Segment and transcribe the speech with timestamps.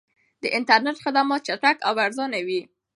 [0.41, 2.61] د انټرنیټ خدمات چټک او ارزانه وي.